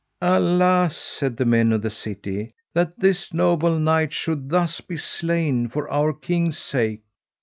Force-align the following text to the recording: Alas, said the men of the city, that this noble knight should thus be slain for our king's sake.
Alas, 0.23 0.97
said 0.97 1.37
the 1.37 1.45
men 1.45 1.71
of 1.71 1.83
the 1.83 1.91
city, 1.91 2.49
that 2.73 2.99
this 2.99 3.31
noble 3.31 3.77
knight 3.77 4.11
should 4.11 4.49
thus 4.49 4.81
be 4.81 4.97
slain 4.97 5.67
for 5.69 5.87
our 5.91 6.11
king's 6.11 6.57
sake. 6.57 7.03